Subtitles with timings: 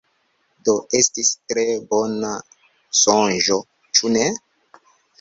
[0.69, 2.33] Do estis tre bona
[3.05, 3.63] sonĝo,
[3.97, 4.29] ĉu ne?